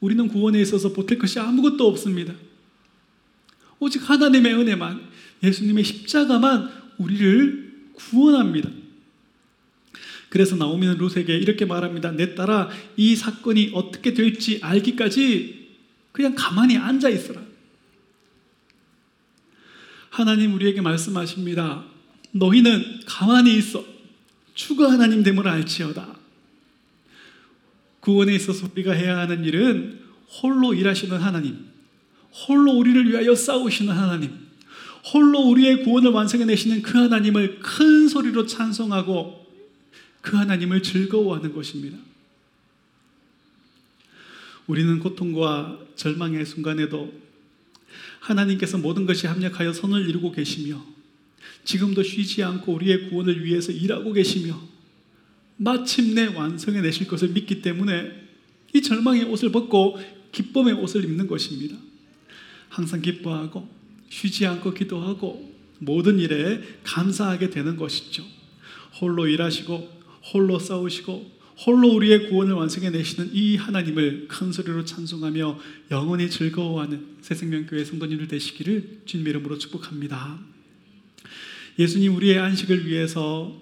[0.00, 2.34] 우리는 구원에 있어서 보탤 것이 아무것도 없습니다.
[3.78, 5.00] 오직 하나님의 은혜만,
[5.44, 8.79] 예수님의 십자가만 우리를 구원합니다.
[10.30, 12.12] 그래서 나오미는 룻에게 이렇게 말합니다.
[12.12, 15.68] 내 딸아, 이 사건이 어떻게 될지 알기까지
[16.12, 17.42] 그냥 가만히 앉아 있어라.
[20.08, 21.84] 하나님 우리에게 말씀하십니다.
[22.30, 23.84] 너희는 가만히 있어.
[24.54, 26.16] 추가 하나님 됨을 알지어다.
[27.98, 30.00] 구원에 있어서 우리가 해야 하는 일은
[30.40, 31.66] 홀로 일하시는 하나님,
[32.46, 34.30] 홀로 우리를 위하여 싸우시는 하나님,
[35.12, 39.39] 홀로 우리의 구원을 완성해 내시는 그 하나님을 큰 소리로 찬송하고
[40.20, 41.98] 그 하나님을 즐거워하는 것입니다.
[44.66, 47.12] 우리는 고통과 절망의 순간에도
[48.20, 50.84] 하나님께서 모든 것이 합력하여 선을 이루고 계시며
[51.64, 54.60] 지금도 쉬지 않고 우리의 구원을 위해서 일하고 계시며
[55.56, 58.28] 마침내 완성해 내실 것을 믿기 때문에
[58.72, 59.98] 이 절망의 옷을 벗고
[60.32, 61.76] 기쁨의 옷을 입는 것입니다.
[62.68, 63.68] 항상 기뻐하고
[64.08, 68.24] 쉬지 않고 기도하고 모든 일에 감사하게 되는 것이죠.
[69.00, 69.99] 홀로 일하시고
[70.32, 75.58] 홀로 싸우시고 홀로 우리의 구원을 완성해 내시는 이 하나님을 큰 소리로 찬송하며
[75.90, 80.38] 영원히 즐거워하는 새생명교회 성도님들 되시기를 주님 이름으로 축복합니다.
[81.78, 83.60] 예수님 우리의 안식을 위해서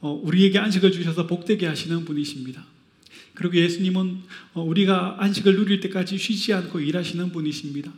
[0.00, 2.64] 어, 우리에게 안식을 주셔서 복되게 하시는 분이십니다.
[3.34, 4.22] 그리고 예수님은
[4.54, 7.92] 어, 우리가 안식을 누릴 때까지 쉬지 않고 일하시는 분이십니다.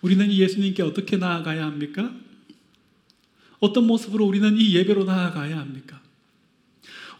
[0.00, 2.14] 우리는 이 예수님께 어떻게 나아가야 합니까?
[3.60, 6.00] 어떤 모습으로 우리는 이 예배로 나아가야 합니까?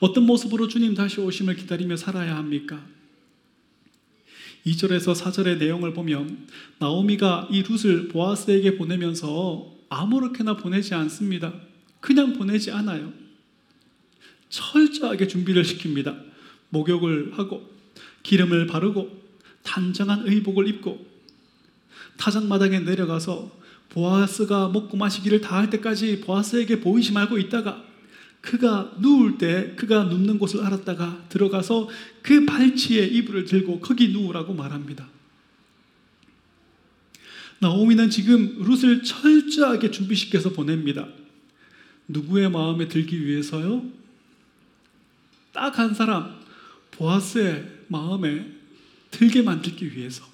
[0.00, 2.84] 어떤 모습으로 주님 다시 오심을 기다리며 살아야 합니까?
[4.66, 6.46] 2절에서 4절의 내용을 보면
[6.78, 11.52] 나오미가 이 룻을 보아스에게 보내면서 아무렇게나 보내지 않습니다.
[12.00, 13.12] 그냥 보내지 않아요.
[14.48, 16.22] 철저하게 준비를 시킵니다.
[16.70, 17.68] 목욕을 하고
[18.22, 19.22] 기름을 바르고
[19.62, 21.06] 단정한 의복을 입고
[22.18, 23.50] 타작마당에 내려가서
[23.98, 27.84] 보아스가 먹고 마시기를 다 할 때까지 보아스에게 보이지 말고 있다가
[28.40, 31.88] 그가 누울 때 그가 눕는 곳을 알았다가 들어가서
[32.22, 35.08] 그 발치에 이불을 들고 거기 누우라고 말합니다.
[37.58, 41.08] 나오미는 지금 룻을 철저하게 준비시켜서 보냅니다.
[42.06, 43.82] 누구의 마음에 들기 위해서요?
[45.52, 46.38] 딱 한 사람,
[46.92, 48.46] 보아스의 마음에
[49.10, 50.24] 들게 만들기 위해서.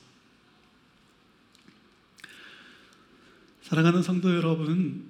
[3.64, 5.06] 사랑하는 성도 여러분,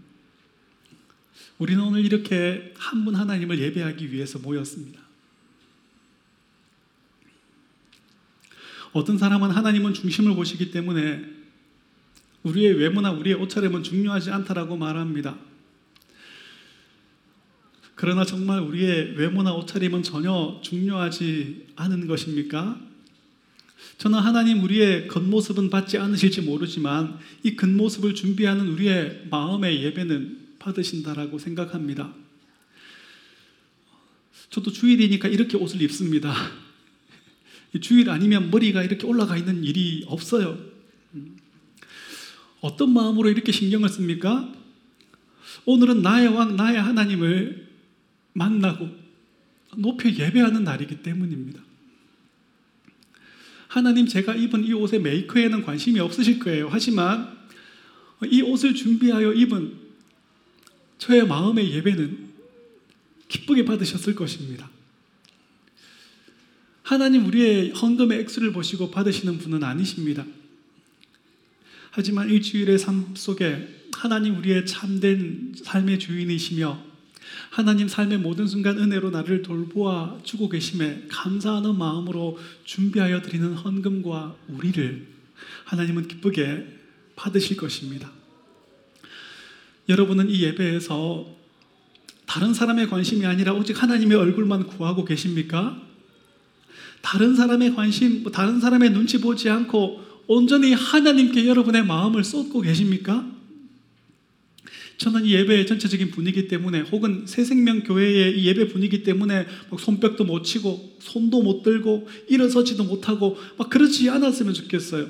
[1.58, 5.00] 우리는 오늘 이렇게 한 분 하나님을 예배하기 위해서 모였습니다.
[8.92, 11.24] 어떤 사람은 하나님은 중심을 보시기 때문에
[12.44, 15.36] 우리의 외모나 우리의 옷차림은 중요하지 않다라고 말합니다.
[17.96, 22.80] 그러나 정말 우리의 외모나 옷차림은 전혀 중요하지 않은 것입니까?
[23.98, 32.12] 저는 하나님 우리의 겉모습은 받지 않으실지 모르지만 이 겉모습을 준비하는 우리의 마음의 예배는 받으신다라고 생각합니다.
[34.50, 36.34] 저도 주일이니까 이렇게 옷을 입습니다.
[37.80, 40.58] 주일 아니면 머리가 이렇게 올라가 있는 일이 없어요.
[42.60, 44.52] 어떤 마음으로 이렇게 신경을 씁니까?
[45.66, 47.68] 오늘은 나의 왕, 나의 하나님을
[48.32, 48.88] 만나고
[49.76, 51.60] 높여 예배하는 날이기 때문입니다.
[53.74, 56.68] 하나님 제가 입은 이 옷의 메이커에는 관심이 없으실 거예요.
[56.70, 57.36] 하지만
[58.24, 59.72] 이 옷을 준비하여 입은
[60.98, 62.28] 저의 마음의 예배는
[63.26, 64.70] 기쁘게 받으셨을 것입니다.
[66.84, 70.24] 하나님 우리의 헌금의 액수를 보시고 받으시는 분은 아니십니다.
[71.90, 76.93] 하지만 일주일의 삶 속에 하나님 우리의 참된 삶의 주인이시며
[77.50, 85.06] 하나님 삶의 모든 순간 은혜로 나를 돌보아 주고 계심에 감사하는 마음으로 준비하여 드리는 헌금과 우리를
[85.64, 86.66] 하나님은 기쁘게
[87.16, 88.10] 받으실 것입니다.
[89.88, 91.26] 여러분은 이 예배에서
[92.26, 95.80] 다른 사람의 관심이 아니라 오직 하나님의 얼굴만 구하고 계십니까?
[97.02, 103.33] 다른 사람의 관심, 뭐 다른 사람의 눈치 보지 않고 온전히 하나님께 여러분의 마음을 쏟고 계십니까?
[104.96, 110.24] 저는 이 예배의 전체적인 분위기 때문에 혹은 새생명 교회의 이 예배 분위기 때문에 막 손뼉도
[110.24, 115.08] 못 치고 손도 못 들고 일어서지도 못하고 막 그렇지 않았으면 좋겠어요.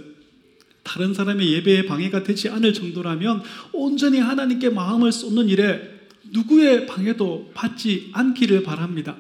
[0.83, 5.95] 다른 사람의 예배에 방해가 되지 않을 정도라면 온전히 하나님께 마음을 쏟는 일에
[6.31, 9.17] 누구의 방해도 받지 않기를 바랍니다.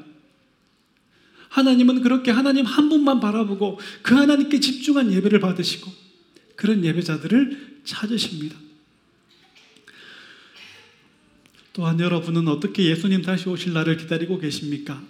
[1.48, 5.90] 하나님은 그렇게 하나님 한 분만 바라보고 그 하나님께 집중한 예배를 받으시고
[6.56, 8.56] 그런 예배자들을 찾으십니다.
[11.74, 15.02] 또한 여러분은 어떻게 예수님 다시 오실 날을 기다리고 계십니까?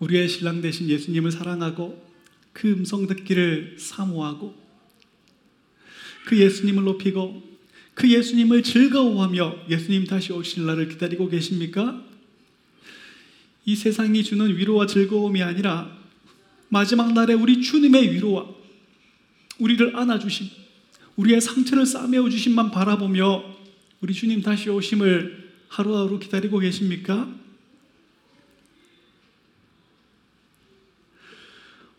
[0.00, 2.04] 우리의 신랑 되신 예수님을 사랑하고
[2.52, 4.52] 그 음성 듣기를 사모하고
[6.26, 7.40] 그 예수님을 높이고
[7.94, 12.02] 그 예수님을 즐거워하며 예수님 다시 오실 날을 기다리고 계십니까?
[13.64, 15.96] 이 세상이 주는 위로와 즐거움이 아니라
[16.68, 18.48] 마지막 날에 우리 주님의 위로와
[19.60, 20.48] 우리를 안아주심,
[21.14, 23.51] 우리의 상처를 싸매어 주심만 바라보며
[24.02, 27.32] 우리 주님 다시 오심을 하루하루 기다리고 계십니까?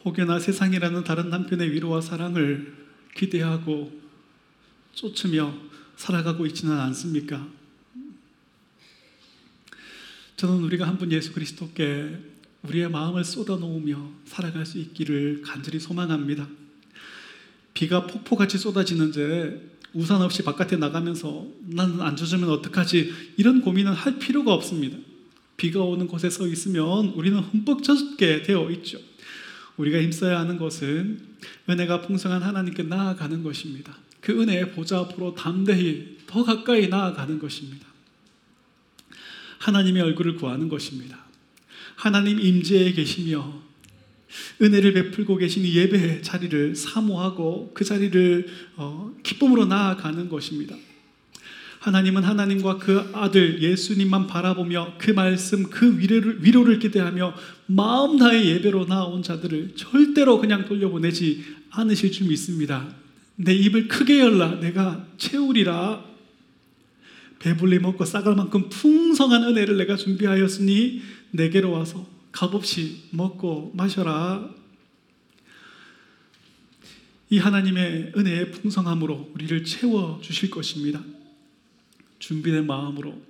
[0.04, 2.76] 혹여나 세상이라는 다른 남편의 위로와 사랑을
[3.16, 4.02] 기대하고
[4.94, 5.58] 쫓으며
[5.96, 7.48] 살아가고 있지는 않습니까?
[10.36, 12.20] 저는 우리가 한 분 예수 그리스도께
[12.64, 16.50] 우리의 마음을 쏟아놓으며 살아갈 수 있기를 간절히 소망합니다.
[17.74, 23.14] 비가 폭포같이 쏟아지는데 우산 없이 바깥에 나가면서 나는 안 젖으면 어떡하지?
[23.38, 24.98] 이런 고민은 할 필요가 없습니다.
[25.58, 28.98] 비가 오는 곳에 서 있으면 우리는 흠뻑 젖게 되어 있죠.
[29.78, 31.20] 우리가 힘써야 하는 것은
[31.70, 33.96] 은혜가 풍성한 하나님께 나아가는 것입니다.
[34.20, 37.86] 그 은혜의 보좌 앞으로 담대히 더 가까이 나아가는 것입니다.
[39.60, 41.20] 하나님의 얼굴을 구하는 것입니다.
[41.96, 43.62] 하나님 임재에 계시며
[44.62, 50.76] 은혜를 베풀고 계신 예배의 자리를 사모하고 그 자리를 어, 기쁨으로 나아가는 것입니다.
[51.80, 57.34] 하나님은 하나님과 그 아들 예수님만 바라보며 그 말씀 그 위로를, 위로를 기대하며
[57.66, 62.88] 마음 다해 예배로 나온 자들을 절대로 그냥 돌려보내지 않으실 줄 믿습니다.
[63.36, 66.06] 내 입을 크게 열라 내가 채우리라
[67.40, 74.54] 배불리 먹고 싸갈 만큼 풍성한 은혜를 내가 준비하였으니 내게로 와서 값없이 먹고 마셔라.
[77.30, 81.02] 이 하나님의 은혜의 풍성함으로 우리를 채워 주실 것입니다.
[82.20, 83.22] 준비된 마음으로,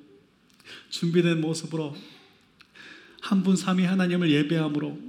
[0.89, 1.95] 준비된 모습으로
[3.21, 4.99] 한 분 삼위 하나님을 예배함으로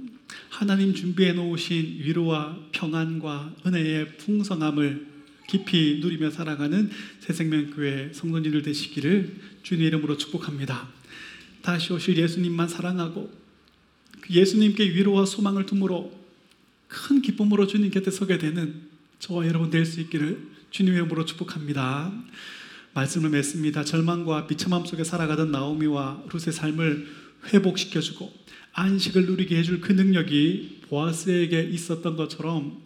[0.49, 5.07] 하나님 준비해 놓으신 위로와 평안과 은혜의 풍성함을
[5.47, 6.89] 깊이 누리며 살아가는
[7.19, 10.87] 새생명교회 성도님들 되시기를 주님 이름으로 축복합니다.
[11.61, 13.44] 다시 오실 예수님만 사랑하고 그
[14.29, 16.11] 예수님께 위로와 소망을 둠으로
[16.87, 18.81] 큰 기쁨으로 주님 곁에 서게 되는
[19.19, 22.11] 저와 여러분 될 수 있기를 주님의 이름으로 축복합니다.
[22.93, 23.83] 말씀을 맺습니다.
[23.83, 27.07] 절망과 비참함 속에 살아가던 나오미와 룻의 삶을
[27.53, 28.31] 회복시켜주고
[28.73, 32.81] 안식을 누리게 해줄 그 능력이 보아스에게 있었던 것처럼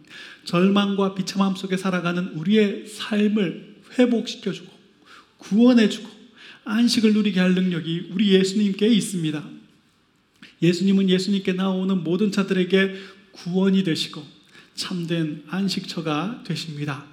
[0.45, 4.71] 절망과 비참함 속에 살아가는 우리의 삶을 회복시켜주고
[5.37, 6.09] 구원해주고
[6.65, 9.58] 안식을 누리게 할 능력이 우리 예수님께 있습니다.
[10.61, 12.95] 예수님은 예수님께 나오는 모든 자들에게
[13.31, 14.25] 구원이 되시고
[14.75, 17.05] 참된 안식처가 되십니다.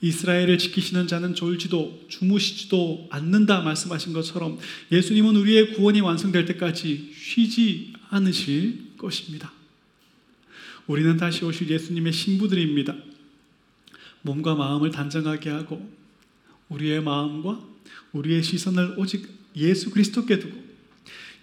[0.00, 4.58] 이스라엘을 지키시는 자는 졸지도 주무시지도 않는다 말씀하신 것처럼
[4.90, 9.52] 예수님은 우리의 구원이 완성될 때까지 쉬지 않으실 것입니다.
[10.88, 12.96] 우리는 다시 오실 예수님의 신부들입니다.
[14.22, 15.88] 몸과 마음을 단정하게 하고
[16.68, 17.60] 우리의 마음과
[18.12, 20.71] 우리의 시선을 오직 예수 그리스도께 두고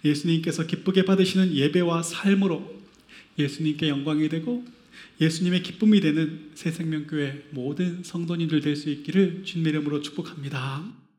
[0.04, 2.80] 예수님께서 기쁘게 받으시는 예배와 삶으로
[3.38, 4.64] 예수님께 영광이 되고
[5.20, 11.09] 예수님의 기쁨이 되는 새생명교회 모든 성도님들 될 수 있기를 주님의 이름으로 축복합니다.